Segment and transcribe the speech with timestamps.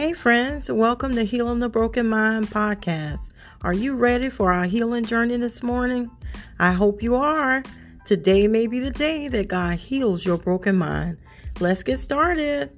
[0.00, 3.28] Hey, friends, welcome to Healing the Broken Mind podcast.
[3.60, 6.10] Are you ready for our healing journey this morning?
[6.58, 7.62] I hope you are.
[8.06, 11.18] Today may be the day that God heals your broken mind.
[11.60, 12.70] Let's get started.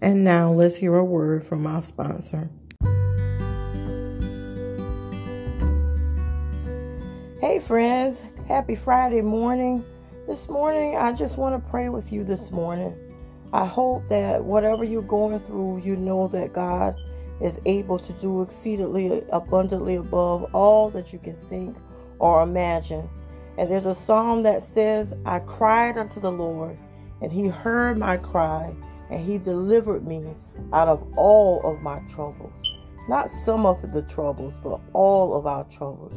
[0.00, 2.50] And now let's hear a word from our sponsor.
[7.40, 9.84] Hey, friends, happy Friday morning.
[10.28, 12.94] This morning, I just want to pray with you this morning.
[13.54, 16.94] I hope that whatever you're going through, you know that God
[17.40, 21.78] is able to do exceedingly abundantly above all that you can think
[22.18, 23.08] or imagine.
[23.56, 26.76] And there's a psalm that says, I cried unto the Lord,
[27.22, 28.76] and he heard my cry,
[29.08, 30.26] and he delivered me
[30.74, 32.62] out of all of my troubles.
[33.08, 36.12] Not some of the troubles, but all of our troubles.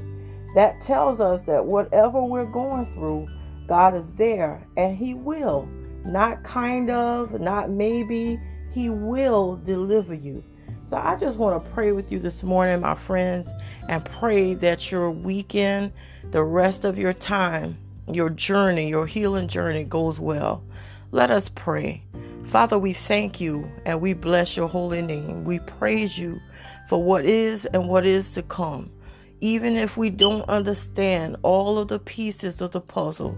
[0.53, 3.29] That tells us that whatever we're going through,
[3.71, 5.65] God is there and He will.
[6.03, 8.37] Not kind of, not maybe.
[8.69, 10.43] He will deliver you.
[10.83, 13.49] So I just want to pray with you this morning, my friends,
[13.87, 15.93] and pray that your weekend,
[16.31, 17.77] the rest of your time,
[18.11, 20.65] your journey, your healing journey goes well.
[21.11, 22.03] Let us pray.
[22.47, 25.45] Father, we thank you and we bless your holy name.
[25.45, 26.41] We praise you
[26.89, 28.91] for what is and what is to come.
[29.43, 33.35] Even if we don't understand all of the pieces of the puzzle,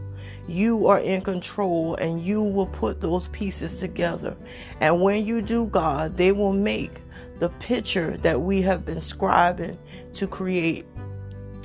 [0.50, 4.36] you are in control and you will put those pieces together.
[4.82, 7.02] And when you do, God, they will make
[7.40, 9.78] the picture that we have been scribing
[10.16, 10.86] to create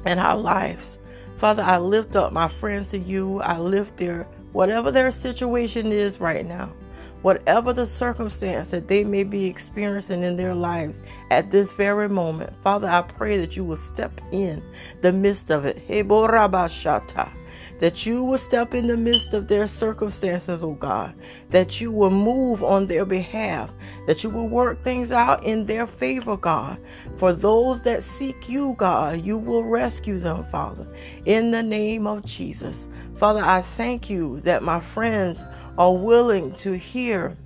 [0.06, 0.98] in our lives.
[1.36, 3.40] Father, I lift up my friends to you.
[3.40, 4.22] I lift their
[4.52, 6.72] whatever their situation is right now
[7.22, 12.54] whatever the circumstance that they may be experiencing in their lives at this very moment.
[12.62, 14.62] Father, I pray that you will step in
[15.00, 15.78] the midst of it
[17.80, 21.14] that you will step in the midst of their circumstances, oh God,
[21.50, 23.72] that you will move on their behalf,
[24.06, 26.78] that you will work things out in their favor, God.
[27.16, 30.86] For those that seek you, God, you will rescue them, Father,
[31.24, 32.88] in the name of Jesus.
[33.14, 35.44] Father, I thank you that my friends
[35.76, 37.36] are willing to hear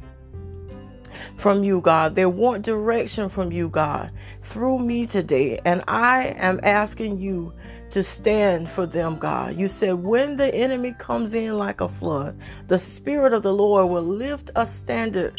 [1.38, 2.15] from you, God.
[2.15, 4.12] They want direction from you, God,
[4.43, 5.60] through me today.
[5.65, 7.53] And I am asking you
[7.91, 9.56] to stand for them, God.
[9.56, 12.37] You said, when the enemy comes in like a flood,
[12.69, 15.34] the Spirit of the Lord will lift a standard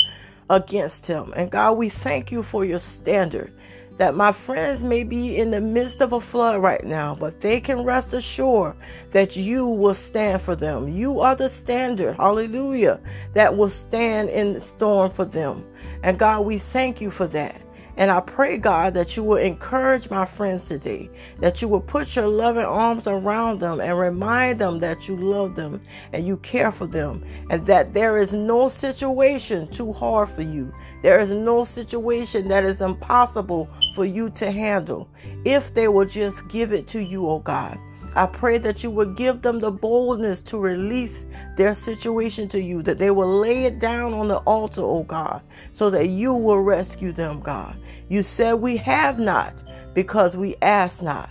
[0.49, 1.33] against him.
[1.35, 3.53] And God, we thank you for your standard
[3.97, 7.61] that my friends may be in the midst of a flood right now, but they
[7.61, 8.75] can rest assured
[9.11, 10.87] that you will stand for them.
[10.87, 12.99] You are the standard, hallelujah,
[13.33, 15.65] that will stand in the storm for them.
[16.03, 17.61] And God, we thank you for that.
[17.95, 21.09] And I pray, God, that you will encourage my friends today,
[21.39, 25.55] that you will put your loving arms around them and remind them that you love
[25.55, 25.79] them
[26.11, 30.73] and you care for them, and that there is no situation too hard for you.
[31.03, 35.07] There is no situation that is impossible for you to handle
[35.45, 37.77] if they will just give it to you, oh God.
[38.15, 41.25] I pray that you would give them the boldness to release
[41.57, 45.41] their situation to you, that they will lay it down on the altar, oh God,
[45.71, 47.75] so that you will rescue them, God.
[48.09, 49.63] You said we have not
[49.93, 51.29] because we ask not.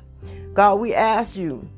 [0.54, 1.68] God, we ask you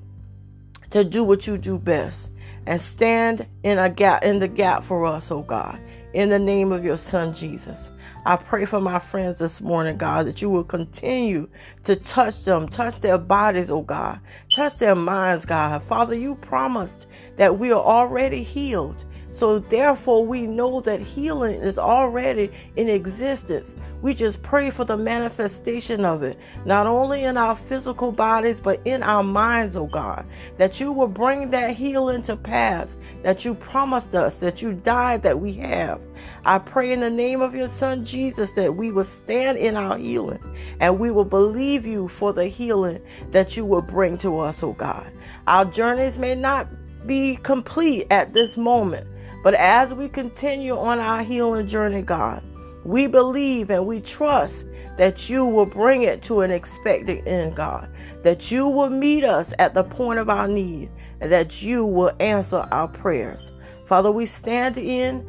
[0.90, 2.30] to do what you do best
[2.66, 5.80] and stand in a gap in the gap for us, oh God,
[6.12, 7.92] in the name of your son Jesus.
[8.26, 11.48] I pray for my friends this morning, God, that you will continue
[11.84, 14.20] to touch them, touch their bodies, oh God,
[14.50, 15.82] touch their minds, God.
[15.82, 19.04] Father, you promised that we are already healed.
[19.34, 23.76] So therefore, we know that healing is already in existence.
[24.00, 28.80] We just pray for the manifestation of it, not only in our physical bodies, but
[28.84, 30.24] in our minds, oh God,
[30.56, 35.24] that you will bring that healing to pass, that you promised us, that you died
[35.24, 36.00] that we have.
[36.44, 39.98] I pray in the name of your son Jesus that we will stand in our
[39.98, 40.38] healing
[40.78, 43.00] and we will believe you for the healing
[43.32, 45.12] that you will bring to us, oh God.
[45.48, 46.68] Our journeys may not
[47.04, 49.06] be complete at this moment,
[49.44, 52.42] but as we continue on our healing journey, God,
[52.82, 54.64] we believe and we trust
[54.96, 57.90] that you will bring it to an expected end, God.
[58.22, 62.10] That you will meet us at the point of our need and that you will
[62.20, 63.52] answer our prayers.
[63.86, 65.28] Father, we stand in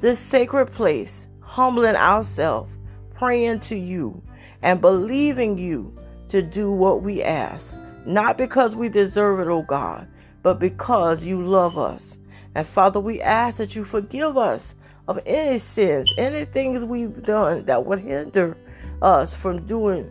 [0.00, 2.72] this sacred place, humbling ourselves,
[3.14, 4.22] praying to you,
[4.62, 5.94] and believing you
[6.28, 7.76] to do what we ask.
[8.06, 10.08] Not because we deserve it, oh God,
[10.42, 12.16] but because you love us.
[12.54, 14.74] And Father, we ask that you forgive us
[15.08, 18.56] of any sins, any things we've done that would hinder
[19.02, 20.10] us from doing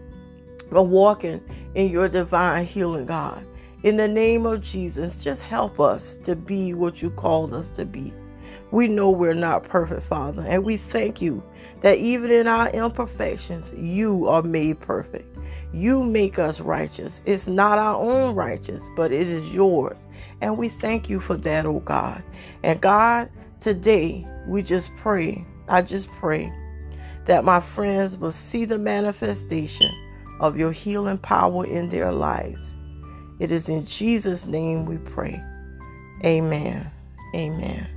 [0.72, 1.42] or walking
[1.76, 3.46] in your divine healing, God.
[3.84, 7.86] In the name of Jesus, just help us to be what you called us to
[7.86, 8.14] be.
[8.72, 11.44] We know we're not perfect, Father, and we thank you
[11.82, 15.33] that even in our imperfections, you are made perfect.
[15.74, 17.22] You make us righteous.
[17.26, 20.06] It's not our own righteous, but it is yours.
[20.40, 22.24] And we thank you for that, oh God.
[22.62, 23.30] And God,
[23.60, 26.54] today we just pray, I just pray
[27.26, 29.92] that my friends will see the manifestation
[30.40, 32.76] of your healing power in their lives.
[33.40, 35.42] It is in Jesus' name we pray.
[36.24, 36.90] Amen.
[37.34, 37.88] Amen.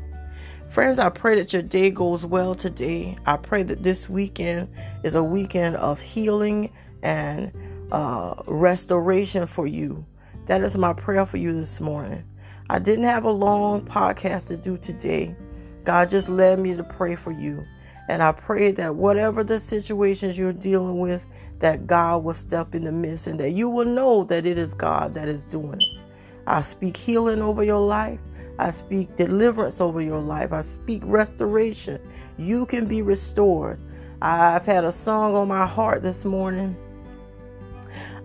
[0.70, 3.17] Friends, I pray that your day goes well today.
[3.26, 4.69] I pray that this weekend
[5.05, 6.70] is a weekend of healing
[7.06, 7.53] and
[7.93, 10.05] uh, restoration for you.
[10.47, 12.25] That is my prayer for you this morning.
[12.69, 15.37] I didn't have a long podcast to do today.
[15.85, 17.62] God just led me to pray for you.
[18.08, 21.26] And I pray that whatever the situations you're dealing with,
[21.61, 24.75] that God will step in the midst and that you will know that it is
[24.75, 26.00] God that is doing it.
[26.49, 28.19] I speak healing over your life.
[28.59, 30.52] I speak deliverance over your life.
[30.52, 32.00] I speak restoration.
[32.37, 33.79] You can be restored.
[34.23, 36.76] I've had a song on my heart this morning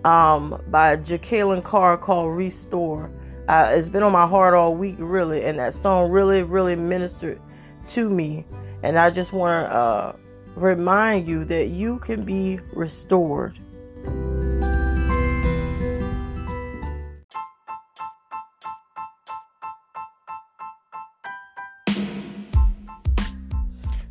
[0.04, 3.10] um, by Jekalyn Carr called Restore.
[3.48, 7.40] Uh, it's been on my heart all week, really, and that song really, really ministered
[7.88, 8.44] to me.
[8.82, 10.16] And I just want to uh,
[10.54, 13.58] remind you that you can be restored.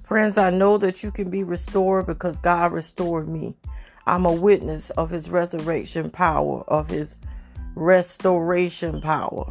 [0.03, 3.55] Friends, I know that you can be restored because God restored me.
[4.11, 7.15] I'm a witness of his resurrection power, of his
[7.75, 9.45] restoration power.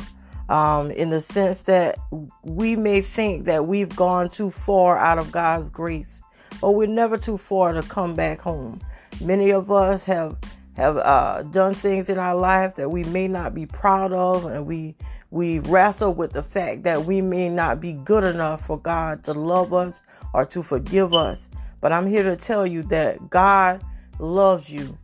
[0.51, 1.97] Um, in the sense that
[2.43, 6.21] we may think that we've gone too far out of God's grace,
[6.61, 8.81] but we're never too far to come back home.
[9.23, 10.37] Many of us have
[10.75, 14.67] have uh, done things in our life that we may not be proud of, and
[14.67, 14.95] we
[15.31, 19.33] we wrestle with the fact that we may not be good enough for God to
[19.33, 20.03] love us
[20.35, 21.49] or to forgive us.
[21.81, 23.83] But I'm here to tell you that God
[24.21, 24.97] loves you.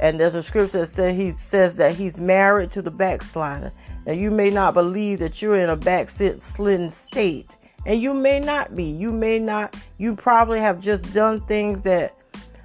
[0.00, 3.72] And there's a scripture that says he says that he's married to the backslider.
[4.06, 7.56] Now you may not believe that you're in a backslidden state.
[7.84, 8.84] And you may not be.
[8.84, 12.16] You may not, you probably have just done things that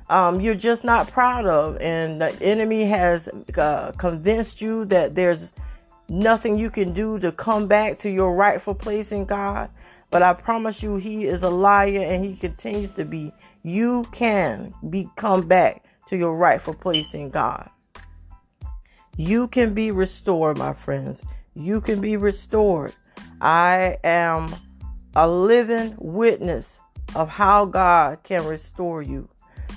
[0.10, 1.78] um, you're just not proud of.
[1.82, 3.28] And the enemy has
[3.58, 5.54] uh, convinced you that there's
[6.08, 9.70] nothing you can do to come back to your rightful place in God.
[10.10, 13.34] But I promise you, He is a liar and He continues to be.
[13.64, 17.70] You can be come back to your rightful place in God.
[19.18, 21.24] You can be restored, my friends.
[21.56, 22.94] You can be restored.
[23.42, 24.54] I am
[25.16, 26.80] a living witness
[27.16, 29.28] of how God can restore you.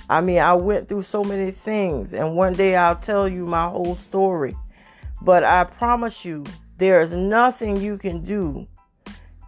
[0.09, 3.69] I mean, I went through so many things, and one day I'll tell you my
[3.69, 4.55] whole story.
[5.21, 6.43] But I promise you,
[6.77, 8.67] there is nothing you can do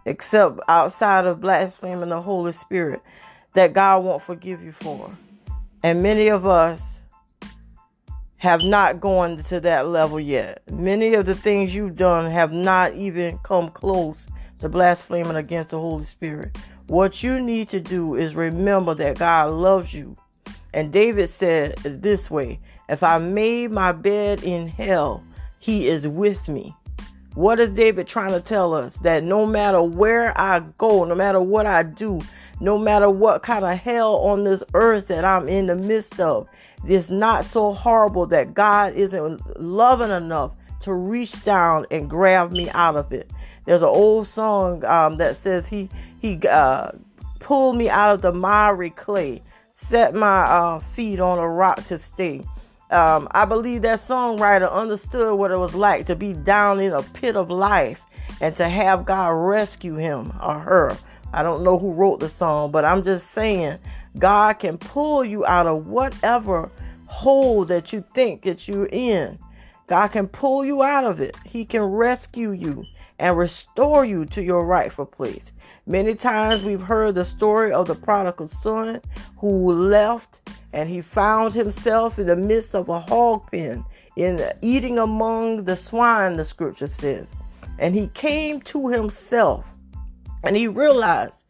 [0.06, 3.02] except outside of blaspheming the Holy Spirit
[3.54, 5.10] that God won't forgive you for.
[5.84, 7.02] And many of us
[8.38, 10.62] have not gone to that level yet.
[10.70, 14.26] Many of the things you've done have not even come close
[14.60, 16.56] to blaspheming against the Holy Spirit.
[16.86, 20.16] What you need to do is remember that God loves you.
[20.72, 25.22] And David said this way If I made my bed in hell,
[25.58, 26.74] he is with me.
[27.34, 28.96] What is David trying to tell us?
[28.98, 32.22] That no matter where I go, no matter what I do,
[32.60, 36.48] no matter what kind of hell on this earth that I'm in the midst of,
[36.84, 42.68] it's not so horrible that God isn't loving enough to reach down and grab me
[42.70, 43.30] out of it.
[43.64, 45.88] There's an old song um, that says he
[46.20, 46.90] he uh,
[47.38, 49.42] pulled me out of the miry clay,
[49.72, 52.42] set my uh, feet on a rock to stay.
[52.90, 57.02] Um, I believe that songwriter understood what it was like to be down in a
[57.02, 58.04] pit of life
[58.40, 60.96] and to have God rescue him or her.
[61.34, 63.80] I don't know who wrote the song, but I'm just saying
[64.16, 66.70] God can pull you out of whatever
[67.06, 69.40] hole that you think that you're in.
[69.88, 71.36] God can pull you out of it.
[71.44, 72.84] He can rescue you
[73.18, 75.52] and restore you to your rightful place.
[75.86, 79.00] Many times we've heard the story of the prodigal son
[79.36, 85.00] who left and he found himself in the midst of a hog pen, in eating
[85.00, 87.34] among the swine, the scripture says.
[87.80, 89.73] And he came to himself
[90.44, 91.44] and he realized,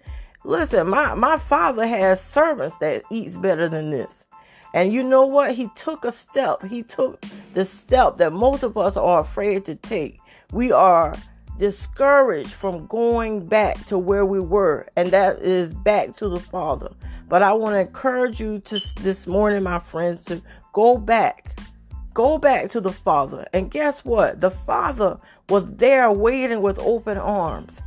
[0.44, 4.26] listen, my, my father has servants that eats better than this.
[4.74, 5.54] And you know what?
[5.54, 6.62] He took a step.
[6.64, 7.24] He took
[7.54, 10.18] the step that most of us are afraid to take.
[10.52, 11.14] We are
[11.58, 16.90] discouraged from going back to where we were, and that is back to the Father.
[17.28, 21.56] But I want to encourage you to this morning, my friends, to go back.
[22.12, 23.46] Go back to the Father.
[23.52, 24.40] And guess what?
[24.40, 27.82] The Father was there waiting with open arms.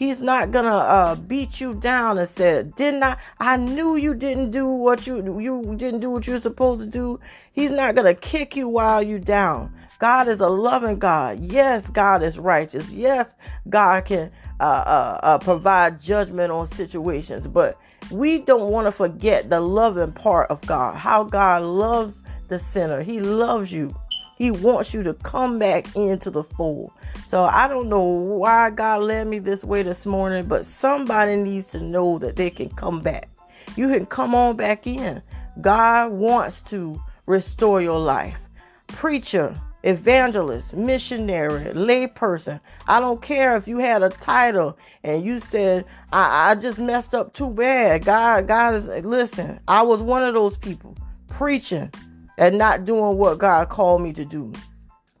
[0.00, 3.18] He's not gonna uh, beat you down and say, "Didn't I?
[3.38, 7.20] I knew you didn't do what you you didn't do what you're supposed to do."
[7.52, 9.74] He's not gonna kick you while you down.
[9.98, 11.40] God is a loving God.
[11.40, 12.90] Yes, God is righteous.
[12.90, 13.34] Yes,
[13.68, 17.76] God can uh, uh, uh, provide judgment on situations, but
[18.10, 20.96] we don't want to forget the loving part of God.
[20.96, 23.02] How God loves the sinner.
[23.02, 23.94] He loves you.
[24.40, 26.92] He wants you to come back into the fold.
[27.26, 31.66] So I don't know why God led me this way this morning, but somebody needs
[31.72, 33.28] to know that they can come back.
[33.76, 35.20] You can come on back in.
[35.60, 38.40] God wants to restore your life.
[38.86, 42.62] Preacher, evangelist, missionary, layperson.
[42.88, 47.14] I don't care if you had a title and you said, I, I just messed
[47.14, 48.06] up too bad.
[48.06, 50.96] God, God is listen, I was one of those people
[51.28, 51.92] preaching
[52.40, 54.52] and not doing what God called me to do.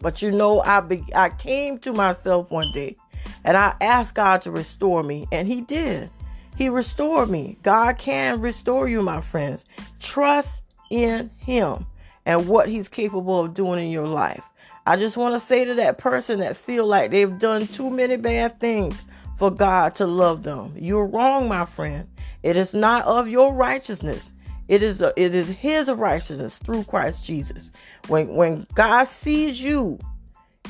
[0.00, 2.96] But you know, I be, I came to myself one day
[3.44, 6.10] and I asked God to restore me, and He did.
[6.56, 7.58] He restored me.
[7.62, 9.64] God can restore you, my friends.
[10.00, 11.86] Trust in Him
[12.26, 14.42] and what He's capable of doing in your life.
[14.86, 18.16] I just want to say to that person that feel like they've done too many
[18.16, 19.04] bad things
[19.36, 20.74] for God to love them.
[20.76, 22.08] You're wrong, my friend.
[22.42, 24.32] It is not of your righteousness.
[24.70, 27.72] It is a, it is his righteousness through Christ Jesus.
[28.06, 29.98] When when God sees you,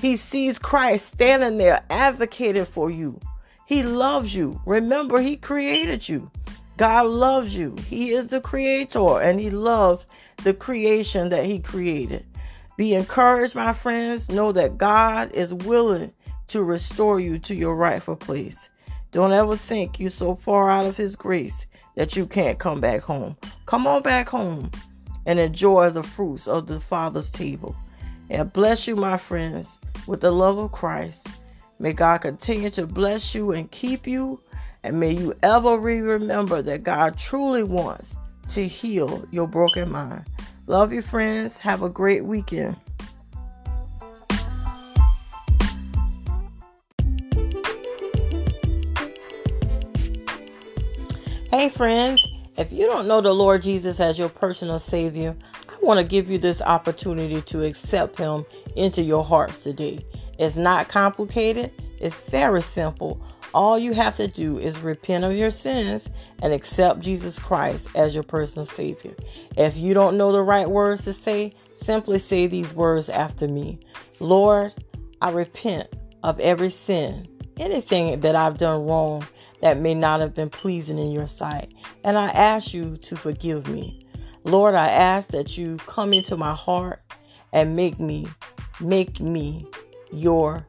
[0.00, 3.20] he sees Christ standing there advocating for you.
[3.66, 4.58] He loves you.
[4.64, 6.30] Remember, he created you.
[6.78, 7.76] God loves you.
[7.88, 10.06] He is the creator and he loves
[10.44, 12.24] the creation that he created.
[12.78, 14.30] Be encouraged, my friends.
[14.30, 16.14] Know that God is willing
[16.48, 18.70] to restore you to your rightful place.
[19.12, 21.66] Don't ever think you're so far out of his grace
[21.96, 23.36] that you can't come back home.
[23.66, 24.70] Come on back home
[25.26, 27.76] and enjoy the fruits of the Father's table.
[28.30, 31.26] And bless you, my friends, with the love of Christ.
[31.78, 34.40] May God continue to bless you and keep you.
[34.82, 38.16] And may you ever remember that God truly wants
[38.50, 40.24] to heal your broken mind.
[40.66, 41.58] Love you, friends.
[41.58, 42.76] Have a great weekend.
[51.60, 52.26] Hey, friends,
[52.56, 55.36] if you don't know the Lord Jesus as your personal Savior,
[55.68, 60.02] I want to give you this opportunity to accept Him into your hearts today.
[60.38, 63.22] It's not complicated, it's very simple.
[63.52, 66.08] All you have to do is repent of your sins
[66.40, 69.12] and accept Jesus Christ as your personal Savior.
[69.58, 73.80] If you don't know the right words to say, simply say these words after me
[74.18, 74.72] Lord,
[75.20, 79.26] I repent of every sin, anything that I've done wrong
[79.60, 81.72] that may not have been pleasing in your sight.
[82.04, 84.06] And I ask you to forgive me.
[84.44, 87.02] Lord, I ask that you come into my heart
[87.52, 88.26] and make me,
[88.80, 89.66] make me
[90.12, 90.66] your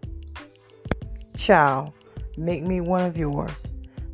[1.35, 1.93] child.
[2.37, 3.67] Make me one of yours.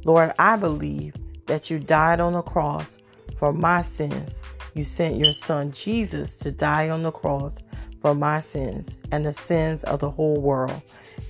[0.03, 1.15] Lord, I believe
[1.47, 2.97] that you died on the cross
[3.37, 4.41] for my sins.
[4.73, 7.57] You sent your son Jesus to die on the cross
[8.01, 10.81] for my sins and the sins of the whole world.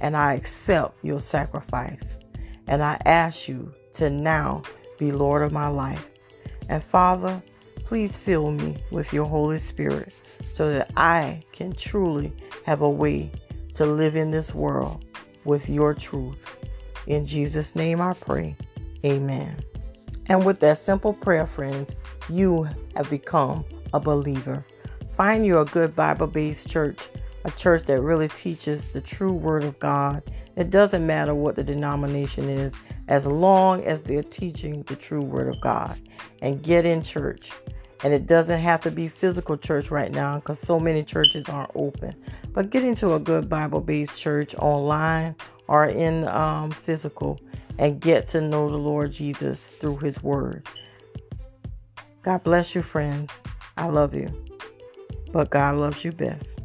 [0.01, 2.17] And I accept your sacrifice.
[2.67, 4.63] And I ask you to now
[4.97, 6.07] be Lord of my life.
[6.69, 7.41] And Father,
[7.85, 10.13] please fill me with your Holy Spirit
[10.51, 12.33] so that I can truly
[12.65, 13.31] have a way
[13.75, 15.05] to live in this world
[15.45, 16.57] with your truth.
[17.07, 18.55] In Jesus' name I pray.
[19.05, 19.55] Amen.
[20.27, 21.95] And with that simple prayer, friends,
[22.29, 24.65] you have become a believer.
[25.11, 27.07] Find you a good Bible based church
[27.47, 30.21] a church that really teaches the true word of God.
[30.57, 32.75] It doesn't matter what the denomination is,
[33.07, 35.97] as long as they're teaching the true word of God.
[36.41, 37.51] And get in church.
[38.03, 41.71] And it doesn't have to be physical church right now because so many churches aren't
[41.73, 42.13] open.
[42.53, 45.35] But get into a good Bible based church online
[45.67, 47.39] or in um, physical
[47.79, 50.67] and get to know the Lord Jesus through his word.
[52.21, 53.41] God bless you, friends.
[53.77, 54.27] I love you.
[55.31, 56.59] But God loves you best.